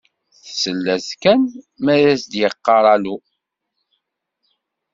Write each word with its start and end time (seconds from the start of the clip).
Tsell-as 0.45 1.07
kan 1.21 1.41
mi 1.83 1.93
d 2.03 2.03
as-d-yeqqar 2.13 2.83
alu. 2.93 3.15